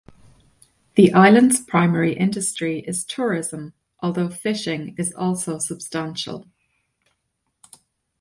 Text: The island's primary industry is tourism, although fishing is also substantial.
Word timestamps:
The 0.95 1.13
island's 1.13 1.61
primary 1.61 2.15
industry 2.17 2.79
is 2.87 3.05
tourism, 3.05 3.75
although 3.99 4.29
fishing 4.29 4.95
is 4.97 5.13
also 5.13 5.59
substantial. 5.59 6.47